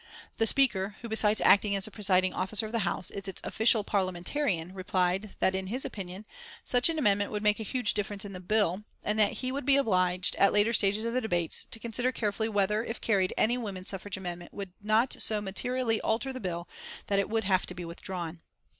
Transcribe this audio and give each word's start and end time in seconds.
The 0.37 0.47
Speaker, 0.47 0.95
who, 1.03 1.07
besides 1.09 1.41
acting 1.41 1.75
as 1.75 1.85
the 1.85 1.91
presiding 1.91 2.33
officer 2.33 2.65
of 2.65 2.71
the 2.71 2.79
House, 2.89 3.11
is 3.11 3.27
its 3.27 3.39
official 3.43 3.83
parliamentarian, 3.83 4.73
replied 4.73 5.35
that, 5.37 5.53
in 5.53 5.67
his 5.67 5.85
opinion, 5.85 6.25
such 6.63 6.89
an 6.89 6.97
amendment 6.97 7.31
would 7.31 7.43
make 7.43 7.59
a 7.59 7.63
huge 7.63 7.93
difference 7.93 8.25
in 8.25 8.33
the 8.33 8.39
bill, 8.39 8.83
and 9.03 9.19
that 9.19 9.33
he 9.33 9.51
would 9.51 9.63
be 9.63 9.77
obliged, 9.77 10.35
at 10.37 10.49
a 10.49 10.53
later 10.53 10.73
stage 10.73 10.97
of 10.97 11.13
the 11.13 11.21
debates, 11.21 11.65
to 11.65 11.79
consider 11.79 12.11
carefully 12.11 12.49
whether, 12.49 12.83
if 12.83 12.99
carried, 12.99 13.31
any 13.37 13.59
woman 13.59 13.85
suffrage 13.85 14.17
amendment 14.17 14.51
would 14.55 14.73
not 14.81 15.13
so 15.19 15.39
materially 15.39 16.01
alter 16.01 16.33
the 16.33 16.39
bill 16.39 16.67
that 17.05 17.19
it 17.19 17.29
would 17.29 17.43
have 17.43 17.67
to 17.67 17.75
be 17.75 17.85
withdrawn. 17.85 18.41